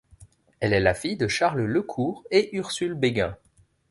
Elle 0.61 0.73
est 0.73 0.79
la 0.79 0.95
fille 0.95 1.15
de 1.15 1.27
Charles 1.27 1.61
Lecours 1.63 2.23
et 2.31 2.55
Ursule 2.55 2.95
Bégin. 2.95 3.35